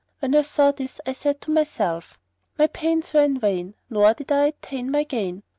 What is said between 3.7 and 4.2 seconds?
nor